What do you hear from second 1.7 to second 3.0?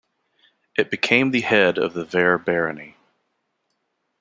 of the Vere barony.